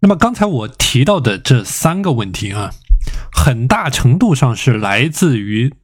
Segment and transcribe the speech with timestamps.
[0.00, 2.70] 那么刚才我提到的这三个问题啊，
[3.32, 5.74] 很大程度上是来自于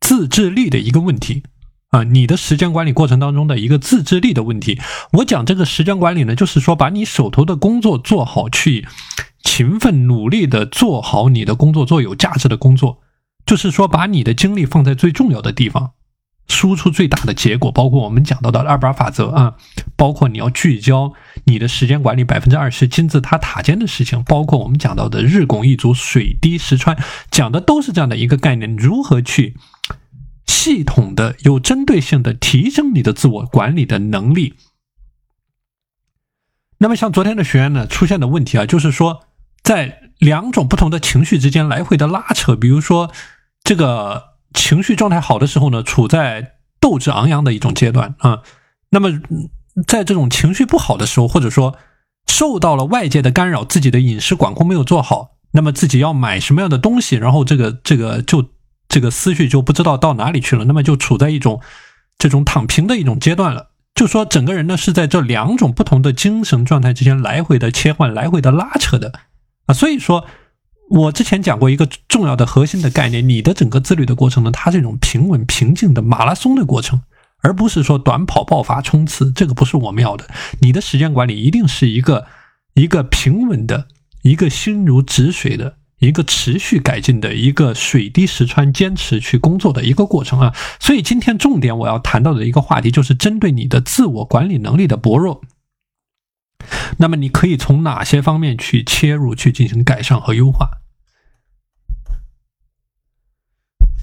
[0.00, 1.44] 自制力的一个问题
[1.90, 4.80] 啊，你的时间管理过程当中的一个自制力的问题。
[5.12, 8.86] 我讲这个时间管理呢，就是说把你手头的工作做好，去
[9.42, 13.00] 勤奋努力的做好你的工作，做有价值的工作，
[13.46, 15.92] 就是说把你的精力放在最重要的地方。
[16.50, 19.54] 输出最大的结果，包括我们讲到的二八法则啊，
[19.96, 26.98] 包括你要聚焦你的时间管理百分之二十金字塔塔尖的事情，包括我们讲到的日拱一卒、水滴石穿，
[27.30, 29.56] 讲的都是这样的一个概念：如何去
[30.44, 34.56] 系统的、有针对性的提升你的自我管理的能力。
[36.78, 39.20] 那么，像昨天的学员呢出现的问题啊，就是说
[39.62, 43.12] 在两种不同的情绪之间来回的拉扯，比如说
[43.62, 44.29] 这个。
[44.52, 48.42] 情绪状态好的时候呢，处在斗志昂扬的一种阶段啊。
[48.90, 49.20] 那么，
[49.86, 51.76] 在这种情绪不好的时候，或者说
[52.26, 58.50] 受到了外界的干扰，自己的饮食管控没有做好，那么自己要买什么样的东西，然后这个这个就
[58.88, 61.60] 这个思绪就不知道到哪里去了，那么就处在一种
[62.18, 63.70] 这种躺平的一种阶段了。
[63.94, 69.12] 就说整个人呢是在这两种不同的精神状态之间来回的切换，来回的拉扯的
[69.66, 69.74] 啊。
[69.74, 70.26] 所以说。
[70.90, 77.00] 我之前讲过一个重要的核心的概念，你的整个自律的过程呢，它是一种平稳平静的马拉松的过程，
[77.42, 80.28] 而不是说短跑爆发冲刺，这个不是我们要的。
[80.60, 82.26] 你的时间管理一定是一个
[82.74, 83.86] 一个平稳的、
[84.22, 90.56] 一个心如止水的、一个持续改进的一个水滴石穿、坚持去工作的一个过程啊。
[90.80, 95.40] 所以今天重点我要谈到的一个话题，就是针对你的自我管理能力的薄弱。
[96.98, 100.79] 那么你可以从哪些方面去切入，去进行改善和优化？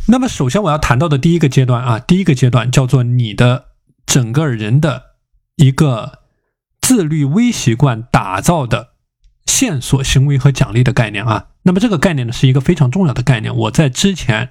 [0.09, 3.65] 那么首先我要谈到的第一个阶段啊，第一个阶段叫做你的
[4.05, 5.03] 整个人的
[5.57, 6.19] 一个
[6.79, 8.91] 自律微习惯打造的
[9.45, 11.47] 线索行为和奖励的概念啊。
[11.63, 13.53] 那么这个概念呢是一个非常重要的概念。
[13.53, 14.49] 我在之前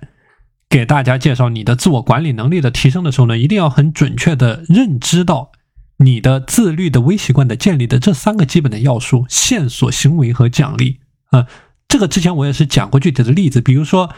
[0.68, 5.52] 给大家介绍你的自我管理能力的提升的时候呢，一定要很准确的认知到。
[5.98, 11.00] 你的自律的微习惯的建立的这三个基本的要素：线索、行为和奖励
[11.30, 11.46] 啊。
[11.88, 14.12] 这个之前我也是讲过具体的例子，比如说，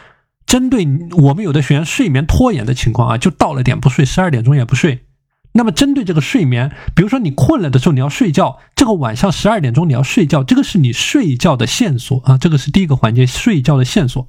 [0.49, 5.05] 针对我们有的学员睡眠拖延的情况啊，就到了点不睡，十二点钟也不睡。
[5.53, 14.27] 那么针对这个睡眠，比如说你困了的时候你要睡觉，这个晚上十二点钟你要睡觉，这个是你睡觉的线索啊，这个是第一个环节，睡觉的线索。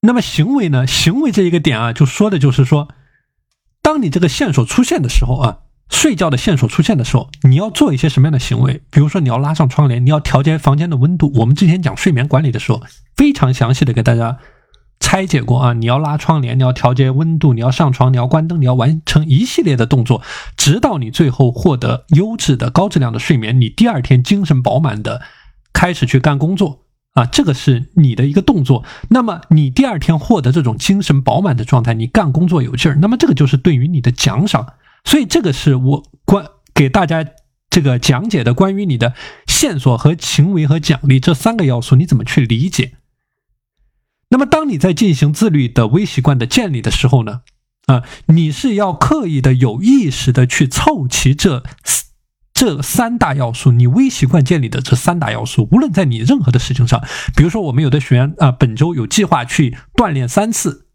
[0.00, 0.86] 那么行为呢？
[0.86, 2.88] 行为这一个点啊，就说的就是说。
[3.80, 5.58] 当你这个线索出现的时候啊，
[5.90, 8.82] 睡觉的线索出现的时候，你要做一些什么样的行为？
[8.90, 11.32] 比如说，你要拉上窗帘，你要调节房间的温度。
[11.36, 12.82] 我们之前讲睡眠管理的时候，
[13.16, 14.38] 非常详细的给大家
[15.00, 15.72] 拆解过啊。
[15.72, 20.22] 你要拉窗帘，你要调节温度，你要上床，你要关灯，你要完成一系列的动作，
[20.56, 25.22] 直到你最后获得优质的高质量的睡眠，你第二天精神饱满的
[25.72, 26.84] 开始去干工作。
[27.14, 28.84] 啊，这个是你的一个动作。
[29.08, 32.98] 那么你第二天获得这种精神饱满的状态，你干工作有劲儿。
[33.00, 34.74] 那么这个就是对于你的奖赏。
[35.04, 37.24] 所以这个是我关给大家
[37.70, 39.14] 这个讲解的关于你的
[39.46, 42.92] 线索和行为和奖励这三个要素，你怎么去理解？
[44.30, 47.42] 那么当你在进行自律的微习惯的建立的时候呢？
[47.86, 51.64] 啊，你是要刻意的、有意识的去凑齐这。
[52.52, 57.00] 这三大要素，你微习惯建立的这三大要素，无论在你任何的事情上，
[57.36, 60.88] 比如说我们有的学员啊，本周有计划去锻炼三次，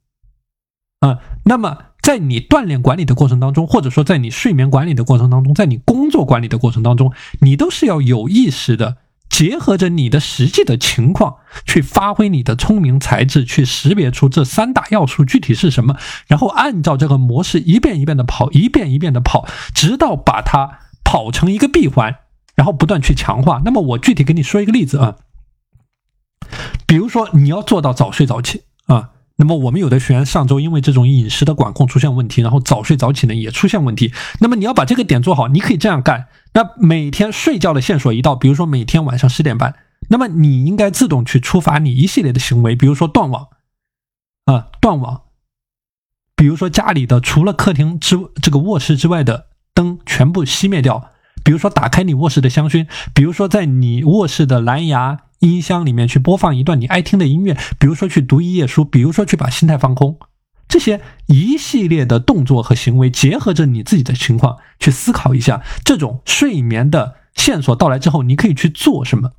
[0.99, 8.97] 啊，那么在你锻炼管理的过程当中，或者说在你睡眠管理的过程当中，在你工作管理的过程当中，你都是要有意识的
[9.27, 15.97] 结合着你的实际的情况，去发挥你的聪明才智，去识别出这三大要素具体是什么，
[16.27, 20.79] 然后按照这个模式一遍一遍的跑，一遍一遍的跑，直到把它。
[21.05, 22.15] 跑成一个闭环，
[22.55, 23.61] 然后不断去强化。
[23.63, 25.17] 那么我具体给你说一个例子啊，
[26.87, 29.11] 比如说你要做到早睡早起啊。
[29.38, 34.13] 那么我们有的学员上周因为这种饮食的管控出现问题，然后早睡早起呢也出现问题。
[34.39, 36.27] 那么你要把这个点做好，你可以这样干。
[36.53, 39.75] 那每天睡觉的线索一到，比如说每天晚上十点半，
[40.09, 43.47] 那么你应该自动去触发你一系列的行为，比如说断网
[44.45, 45.21] 啊，断网。
[46.35, 49.47] 比如说家里的除了客厅之这个卧室之外的。
[49.75, 51.09] 灯全部熄灭掉，
[51.44, 60.18] 比如说打开你卧室的香薰，比如说在你卧室的蓝牙音箱里面去播放一段你爱听的音乐，比如说去读一页书，比如说去把心态放空，
[60.68, 69.31] 这些一系列的动作和行为，结合着你自己的情况去思考一下，这种睡眠的线索到来之后，你可以去做什么？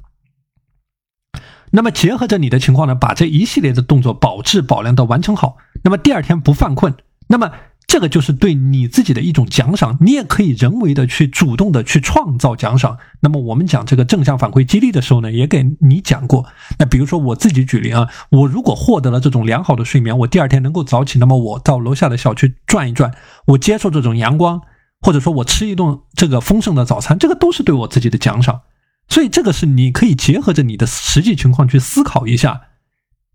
[1.70, 6.94] 那么结合着你的情况呢，把这一系列的动作保质保量的完成好，那么第二天不犯困。
[7.26, 7.50] 那么
[7.86, 12.98] 这个就是对你自己的一种奖赏，你也可以人为的去主动的去创造奖赏。
[13.20, 16.46] 那么我们讲这个正向反馈激励的时候呢，也给你讲过。
[16.78, 23.14] 那比如说我自己举例啊，我如果获得了这种良好的睡眠，我第二天能够早起，那么我到楼下的小区转一转，
[23.48, 24.62] 我接受这种阳光，
[25.00, 28.62] 或者说我吃一顿这个丰盛的早餐，这个都是对我自己的奖赏。
[29.08, 32.62] 所以这个是你可以结合着你的实际情况去思考一下，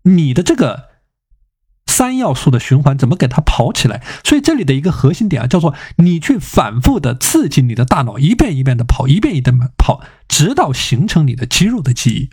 [0.02, 0.89] 你的这个。
[1.90, 4.00] 三要素的循环怎么给它跑起来？
[4.24, 12.30] 所以这里的一个核心点啊，叫做你去反复的刺激你的大脑，一遍一遍的跑，一遍一遍的跑，直到形成你的肌肉的记忆。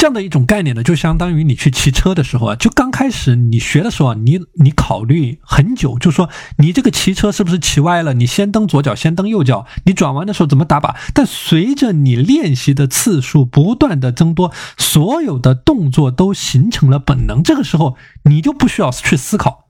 [0.00, 8.14] 这样的一种概念呢，就相当于你去骑车的时候啊，就刚开始你学的时候啊，你你考虑很久，就说你这个骑车是不是骑歪了？
[8.14, 10.96] 你先蹬左脚，先蹬右脚，你转弯的时候怎么打把？
[11.12, 19.66] 但随着你练习的次数不断的增多，所有的动作都形成了本能，这个时候你就不需要去思考，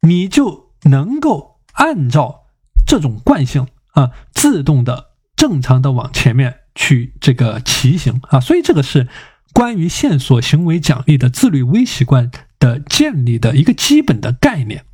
[0.00, 2.46] 你就能够按照
[2.84, 9.06] 这种惯性啊，自动的、正常的往前面去这个骑行啊，所以这个是。
[9.52, 14.84] 关于线索行为奖励的自律微习惯的建立的一个基本的概念，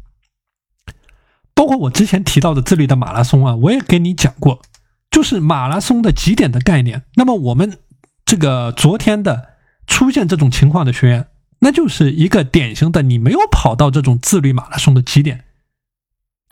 [1.55, 4.63] 包括我之前提到的自律的马拉松啊，我也给你讲过，
[5.11, 7.03] 就是马拉松的极点的概念。
[7.15, 7.79] 那么我们
[8.25, 9.51] 这个昨天的
[9.87, 11.27] 出现这种情况的学员，
[11.61, 15.45] 那就是一个典型的你没有跑到这种自律马拉松的极点。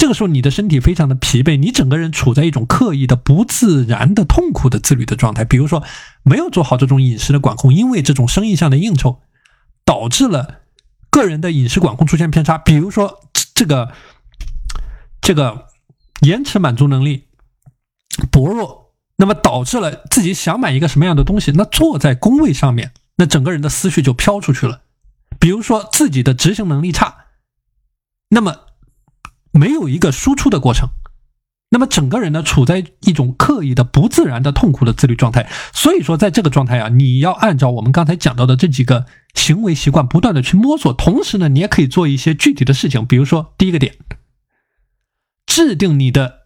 [0.02, 5.44] 这个时候，你的身体非常的疲惫，你整个人处在一种刻意的、不自然的、痛苦的自律的状态。
[5.44, 5.84] 比如说，
[6.24, 9.20] 没有做好这种饮食的管控，因为这种生意上的应酬，
[9.84, 10.62] 导致了
[11.08, 12.58] 个人的饮食管控出现偏差。
[12.58, 13.20] 比如说，
[13.54, 13.92] 这个
[15.20, 15.68] 这个
[16.22, 17.28] 延迟满足能力
[18.32, 24.80] 薄弱，那么导致了自己想买一个什么样的东西，那坐在工位上面，那整个人的思绪就飘出去了。
[25.38, 27.26] 比如说，自己的执行能力差，
[28.30, 28.56] 那么。
[29.52, 30.88] 没有一个输出的过程，
[31.70, 35.48] 那么整个人呢处在一种刻意的、不自然的、痛苦的自律状态。
[35.72, 40.92] 所以说，在这个状态啊，你要按照我们刚才讲到的这几个行为习惯，不断的去摸索。
[40.92, 43.94] 同时呢，你也可以做一些具体的事情，比如说第一个点，
[45.46, 46.40] 制定你的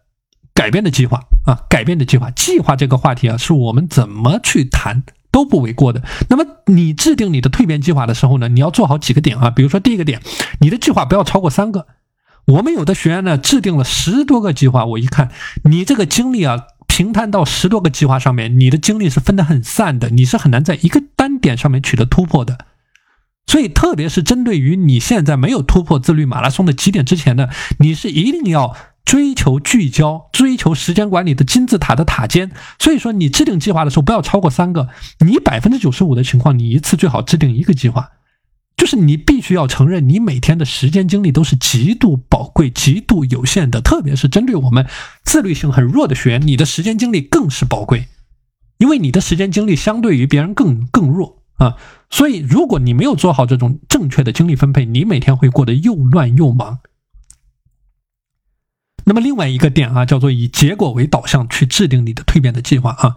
[0.53, 2.31] 改变的计划啊，改变的计划。
[2.31, 6.03] 计划这个话题啊，是我们怎么去谈都不为过的。
[6.29, 10.21] 那么你制定你的蜕变计划的时候呢，你要做好几个点啊，比如说第一个点，
[10.61, 11.87] 你的计划不要超过三个。
[12.47, 15.29] 我们有的学员呢，制定了十多个计划，我一看，
[15.65, 22.59] 你这个精力啊，平摊到十多个计划上面，你的精力是分得很散的，你是很难在一个单点上面取得突破的。
[23.47, 27.49] 所以，特别是针对于你现在没有突破自律马拉松的起点之前呢，
[27.79, 32.51] 你是一定要追求聚焦，追求时间管理的金字塔的塔尖。
[32.79, 34.87] 所以说，你制定计划的时候不要超过三个，
[35.19, 38.11] 你百分之九十五的情况，你一次最好制定一个计划。
[38.77, 43.81] 就是你必须要承认，你每天的时间精力都是极度宝贵、极度有限的。
[43.81, 44.87] 特别是针对我们
[45.23, 48.07] 自律性很弱的学员，你的时间精力更是宝贵，
[48.77, 51.75] 因为你的时间精力相对于别人更更弱啊。
[52.11, 56.79] 所以，如果你没有做好这种正确的精力分配，你每天会过得又乱又忙。
[59.05, 63.15] 那么，另外一个点啊，叫做以结果为导向去制定你的蜕变的计划啊。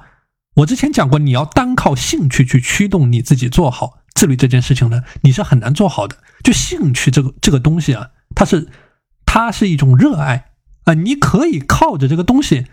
[0.55, 4.00] 我之前讲过，你要单靠兴趣去驱动你自己做好。
[4.21, 6.19] 自律这件事情呢，你是很难做好的。
[6.45, 8.69] 就兴趣这个这个东西啊，它是
[9.25, 10.51] 它是一种热爱
[10.85, 12.67] 啊，你可以靠着这个东西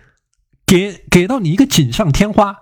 [0.65, 2.57] 给给到你一个锦上添花，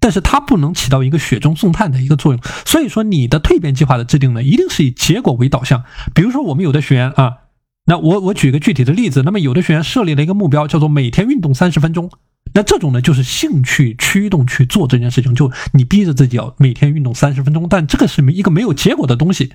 [0.00, 2.42] 但是它不能起到一个雪中送炭的一个作用。
[2.66, 5.84] 所以说，你的蜕变计划的制定呢，一定是以结果为导向。
[6.12, 7.34] 比如说，我们有的学员啊，
[7.86, 12.10] 那我我举个具体的例子，那么有的学员设立了一个目标，叫做每天运动三十分钟。
[12.54, 19.52] 那这种呢，就是兴趣驱动去做这件事情，就你逼着自己要每天运动三十分钟，但这个是一个没有结果的东西。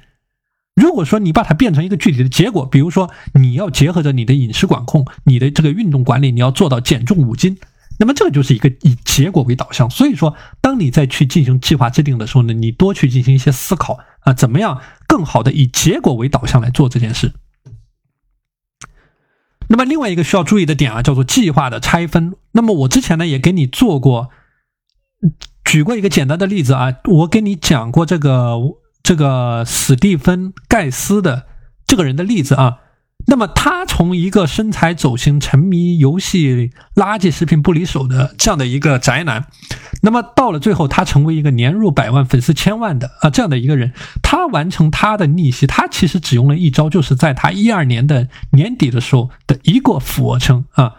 [0.75, 7.57] 如果说你把它变成一个具体的结果，比如说你要结合着你的饮食管控、你的这个运动管理，你要做到减重五斤，
[7.99, 9.89] 那么这个就是一个以结果为导向。
[9.89, 17.33] 所以说，当你在去进行计划制定的时候呢，你多去进行一些思考啊，怎么样更好的以结果为导向来做这件事。
[19.69, 22.35] 那么另外一个需要注意的点啊，叫做计划的拆分。
[22.51, 24.29] 那么我之前呢也给你做过，
[25.63, 28.57] 举过一个简单的例子啊，我给你讲过这个
[29.01, 31.45] 这个史蒂芬盖斯的
[31.87, 32.79] 这个人的例子啊。
[33.27, 39.45] 那么他从一个身材走形、沉迷游戏、垃圾食品不离手的这样的一个宅男，
[40.01, 43.93] 那么到了最后，他成为一个年入百万、粉丝千万的啊这样的一个人。
[44.23, 50.93] 他完成他的逆袭，他其实只用了一招，就是在他一二年的年底的时候的一个俯卧撑啊。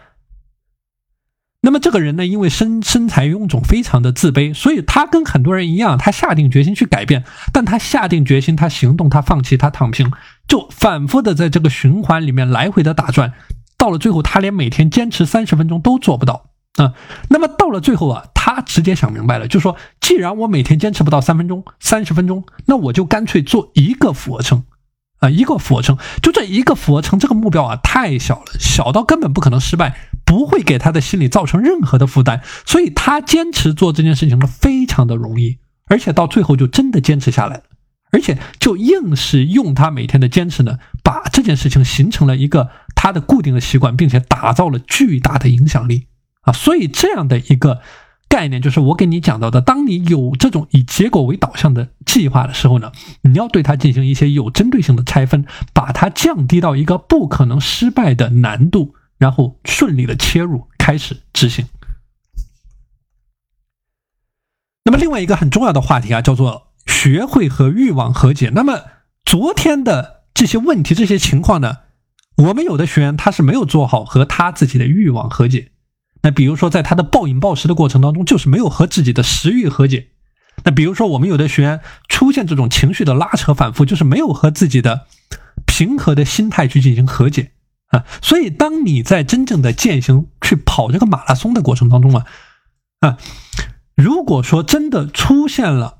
[1.63, 10.11] 那么这个人呢，因为身身材臃肿，非常的自卑，所以他跟很多人一样，他下定决心去改变，但他下定决心，他行动，他放弃，他躺平，
[10.47, 13.33] 就反复的在这个循环里面来回的打转，
[13.77, 16.93] 到了最后，他连每天坚持三十分钟都做不到啊。
[17.29, 24.63] 那么到了最后啊，他直接想明白了，就说，既然我每天坚持不到三分钟、三十分钟，那我就干脆做一个俯卧撑。
[25.19, 29.95] 啊，一个俯卧撑，就这一个俯卧撑，这个目标啊太小了，小到根本不可能失败，
[30.31, 35.57] 不会给他的心理造成任何的负担，所以他坚持做这件事情呢，非常的容易，
[35.87, 37.63] 而且到最后就真的坚持下来了，
[38.13, 46.07] 而且就硬是用他每天的坚持呢，把这件事情形成了一个他的固定的习惯，并且打造了巨大的影响力
[46.43, 47.81] 啊，所以这样的一个。
[48.29, 61.67] 概念就是我给你讲到的，当你有这种以结果为导向的计划的时候呢，你要对它进行一些有针对性的拆分，把它降低到一个不可能失败的难度，然后顺利的切入开始执行。
[64.83, 68.49] 那么另外一个很重要的话题啊，叫做学会和欲望和解。
[68.55, 68.81] 那么
[69.23, 71.77] 昨天的这些问题、这些情况呢，
[72.37, 75.71] 我们有的学员他是没有做好和他自己的欲望和解。
[76.23, 80.07] 那比如说，在他的暴饮暴食的过程当中，就是没有和自己的食欲和解。
[80.63, 85.05] 那比如说，我们有的学员出现这种情绪的拉扯反复，就是没有和自己的
[85.67, 87.51] 平和的心态去进行和解
[87.91, 88.05] 啊。
[88.21, 92.25] 所以，当你在真正的践行去跑这个马拉松的过程当中啊
[92.99, 93.17] 啊，
[93.95, 95.97] 如果说真的出现了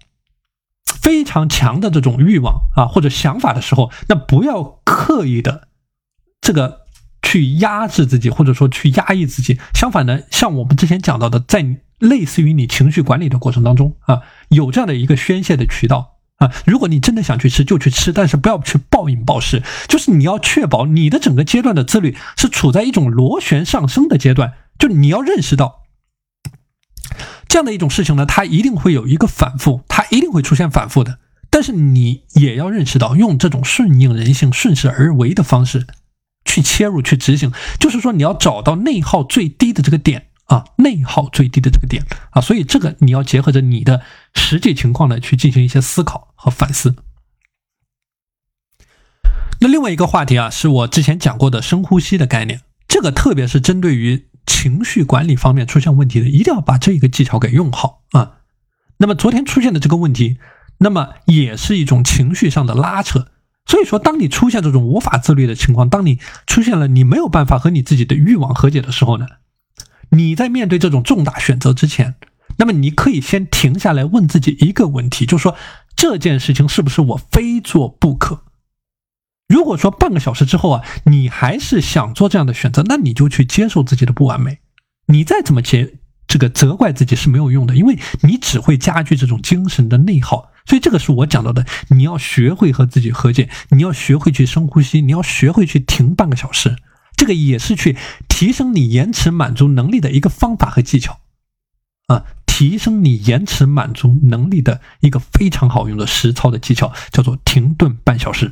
[0.85, 5.67] 非常强的这种欲望啊或者想法的时候，那不要刻意的
[6.41, 6.81] 这个。
[7.23, 9.57] 去压制自己，或者说去压抑自己。
[9.75, 16.51] 相反呢，像我们之前讲到的，在类似于你情绪管理的过程当中啊，有这样的一个宣泄的渠道啊。
[16.65, 19.63] 如果你真的想去吃，就去吃，但是不要去暴饮暴食。
[19.87, 24.53] 就是你要确保你的整个阶段的自律是处在一种螺旋上升的阶段。
[24.77, 25.83] 就你要认识到
[27.47, 31.19] 这样的一种事情呢，它一定会有一个反复，它一定会出现反复的。
[31.49, 35.87] 但是你也要认识到，用这种顺应人性、顺势而为的方式。
[36.43, 44.01] 去切入去执行，就是说你要找到内耗最低的这个点啊，内耗最低的这个点啊，所以这个你要结合着你的
[44.33, 46.95] 实际情况呢去进行一些思考和反思。
[49.59, 58.39] 那另外一个话题啊，是我之前讲过的深呼吸的概念，这个特别是针对于情绪管理方面出现问题的，一定要把这一个技巧给用好啊。
[58.97, 60.39] 那么昨天出现的这个问题，
[60.79, 63.27] 那么也是一种情绪上的拉扯。
[63.67, 69.27] 所以说，当你出现这种无法自律的情况，当你出现了你没有办法和你自己的欲望和解的时候呢，
[70.09, 72.15] 你在面对这种重大选择之前，
[72.57, 75.55] 那么你可以先停下来问自己一个问题，就是说
[76.01, 78.41] 这件事情是不是我非做不可？
[79.47, 84.61] 如果说半个小时之后啊，你还是想做这样的选择，那你就去接受自己的不完美，
[85.05, 90.49] 你再怎么接这个责怪自己是没有用的，因为你只会加剧这种精神的内耗。
[90.65, 96.77] 所以这个是我讲到的，你要学会和自己和解，你要学会去深呼吸，你要学会去停半个小时，
[97.15, 97.95] 这个也是去
[98.27, 101.19] 提升你延迟满足能力的一个方法和技巧，
[102.07, 102.25] 啊，
[102.61, 108.51] 提升你延迟满足能力的一个非常好用的实操的技巧，叫做停顿半小时。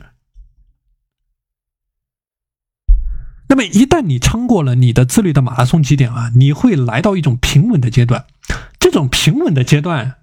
[3.49, 8.25] 那么一旦你撑过了你的自律的马拉松极点啊，你会来到一种平稳的阶段，
[8.79, 10.15] 这种平稳的阶段。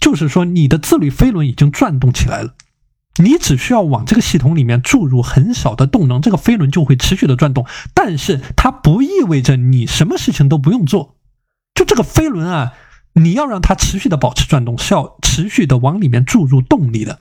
[0.00, 2.54] 就是说，你的自律飞轮已经转动起来了，
[3.22, 7.64] 你只需要往这个系统里面注入很少的动能，这个飞轮就会持续的转动。
[7.94, 11.14] 但是它不意味着你什么事情都不用做，
[11.76, 12.72] 就这个飞轮啊，
[13.14, 17.18] 你要让它持续的保持转动，是要持续的往里面注入动力的。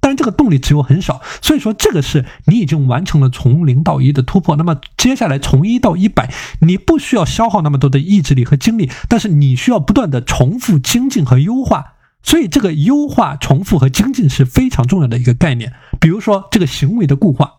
[0.00, 4.54] 但是这个动力只有很少，所以说这个是你已经完成了从零到一的突破。
[4.56, 11.92] 那么接下来从一到一百，你不需要消耗那么多的意志力和精力，但是你需要不断的重复精进和优化。
[12.26, 15.74] 所以，这个优化、重复和精进是非常重要的一个概念。
[16.00, 17.56] 比如说，这个行为的固化。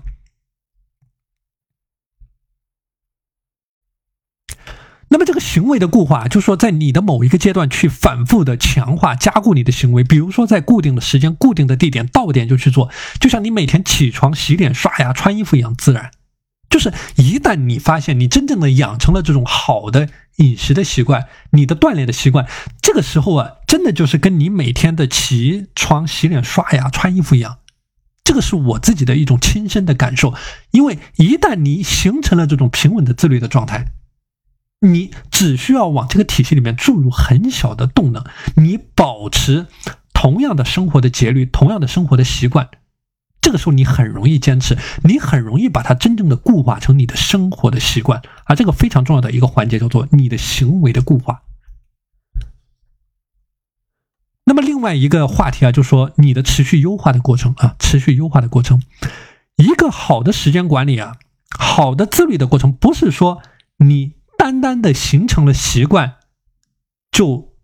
[5.07, 10.03] 那么，这个行为的固化，就是说，在你的某一个阶段去反复的强化、加固你的行为。
[10.03, 12.89] 比如说，在固定的时间、固定的地点，到点就去做，
[13.21, 16.11] 就像你每天起床、洗脸、刷牙、穿衣服一样自然。
[16.69, 22.45] 就是一旦你发现你真正的养成了这种好的饮食的习惯，你的锻炼的习惯，
[22.81, 27.59] 这个时候啊，真的就是跟你每天的起床、洗脸、刷牙、穿衣服一样。
[28.25, 30.33] 这个是我自己的一种亲身的感受。
[30.71, 33.93] 因为一旦你形成了这种平稳的自律的状态，
[34.81, 38.23] 你只需要往这个体系里面注入很小的动能，
[38.55, 39.67] 你保持
[40.13, 42.69] 同样的生活的节律、同样的生活的习惯。
[43.41, 48.55] 这个时候你很容易坚持，你很容易把它真正的固化成你的生活的习惯啊。
[48.55, 51.43] 这个非常重要的一个环节叫做你的行为的固化。
[54.45, 58.81] 那么另外一个话题啊，就说你的持续优化的过程啊，持续优化的过程，
[59.57, 61.17] 一个好的时间管理啊，
[61.49, 63.41] 好的自律的过程，不是说
[63.77, 64.13] 你
[64.45, 66.17] 单单的形成了习惯，
[67.11, 67.55] 就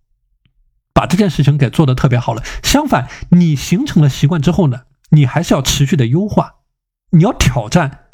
[0.95, 2.41] 把这件事情给做的特别好了。
[2.63, 6.55] 相反，你形成了习惯之后呢，你还是要持续的优化，
[7.11, 8.05] 你要挑战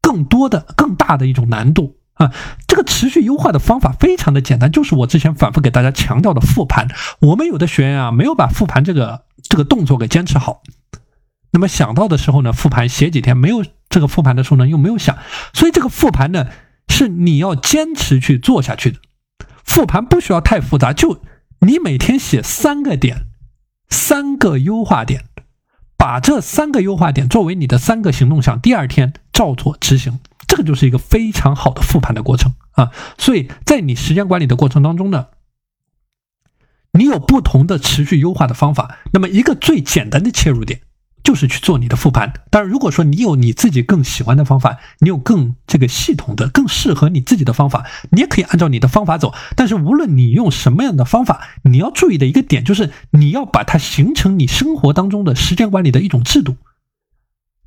[0.00, 1.96] 更多的、更大的一种难度。
[2.12, 2.32] 啊，
[2.68, 6.86] 这个持续优化的方法非常的简单，就是我之前反复给大家强调的复盘。
[7.18, 10.62] 我们有的学员啊，没有把复盘这个这个动作给坚持好，
[11.50, 15.18] 那么想到的时候呢，复盘写几天；没有这个复盘的时候呢，又没有想。
[15.52, 16.46] 所以这个复盘呢，
[16.88, 18.98] 是你要坚持去做下去的。
[19.64, 21.22] 复盘不需要太复杂，就
[21.60, 23.26] 你每天写三个点，
[23.88, 25.24] 三个优化点，
[25.96, 30.20] 把这三个优化点作为你的三个行动项，第二天照做执行。
[30.46, 35.28] 这个就是一个非常好的复盘的过程啊，所以在你时间管理的过程当中呢，
[36.92, 38.98] 你有不同的持续优化的方法。
[39.12, 40.82] 那么一个最简单的切入点
[41.24, 42.32] 就是去做你的复盘。
[42.50, 49.34] 当然，如果说你有你自己更喜欢的方法，你有更这个系统的、更适合你自己的方法，你也可以按照你的方法走。
[49.56, 56.56] 但是无论你用什么样的方法，你要注意的一个点就是你要把它形成你生活当中的时间管理的一种制度。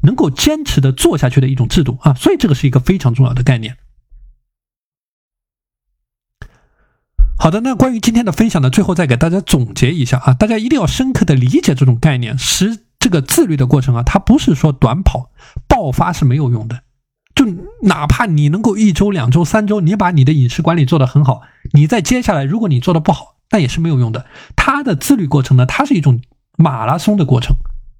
[0.01, 3.77] 能够坚持的做下去的一种制度啊，所以这个是一个非常重要的概念。
[7.35, 12.37] 好的，那关于今天的分享呢，最后再给大家总结一下啊，大家一定要深刻的理解这种概念。
[12.37, 15.31] 时这个自律的过程啊，它不是说短跑
[15.67, 16.81] 爆发是没有用的，
[17.35, 17.45] 就
[17.83, 21.41] 哪怕你能够一周、两周、三周，你把你的饮食管理做得很好，
[21.73, 24.25] 你在接下来如果你做得不好，那也是没有用的。
[24.55, 26.21] 它的自律过程呢，它是一种
[26.57, 27.55] 马拉松的过程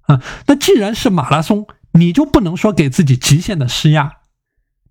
[0.07, 0.21] 啊。
[0.47, 4.16] 那既然是马拉松，你就不能说给自己极限的施压，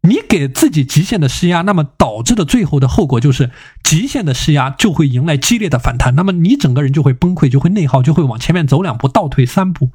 [0.06, 3.50] 你给自己极限的施压，那么导致的最后的后果就是
[3.82, 9.90] 极限的施压就会迎来激烈的反弹，那么你整个人就会崩溃，就会内耗，就会往前面走两步，倒退三步。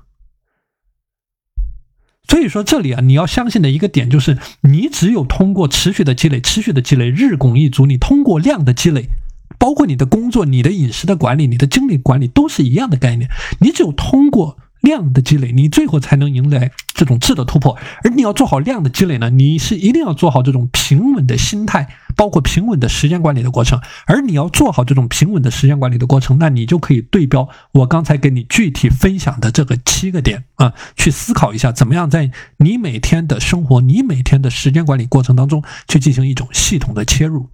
[2.27, 9.09] 所以说这里啊，你要相信的一个点就是，你只有通过持续的积累，持续的积累，日拱一卒，你通过量的积累，
[9.57, 13.29] 包括你的工作、你的饮食的管理、你的精力管理，都是一样的概念。
[13.59, 14.57] 你只有通过。
[14.81, 17.77] 量的积累，你最后才能迎来这种质的突破。
[18.03, 23.79] 而你要做好量的积累呢，你是一定要做好这种平稳的心态，包括平稳的时间管理的过程。
[24.07, 37.49] 而你要做好这种平稳的时间管理的过程，那你就可以对标我刚才给你具体分享的这个七个点啊，去思考一下，怎么样在你每天的生活、你每天的时间管理过程当中去进行一种系统的切入。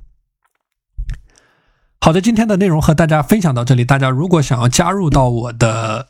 [1.99, 3.83] 好的，今天的内容和大家分享到这里。
[3.83, 6.07] 大家如果想要加入到我的。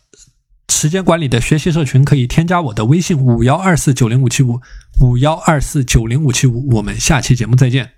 [0.69, 4.59] 时间管理的学习社群可以添加我的微信五幺二四九零五七五
[5.01, 7.96] 五幺二四九零五七五，我们下期节目再见。